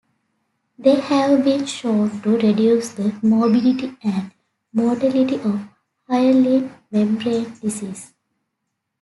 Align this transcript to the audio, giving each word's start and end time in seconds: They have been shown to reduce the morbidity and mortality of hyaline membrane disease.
They 0.79 0.99
have 0.99 1.43
been 1.43 1.67
shown 1.67 2.23
to 2.23 2.31
reduce 2.35 2.89
the 2.93 3.13
morbidity 3.21 3.95
and 4.01 4.31
mortality 4.73 5.35
of 5.35 5.61
hyaline 6.09 6.73
membrane 6.89 7.53
disease. 7.59 8.11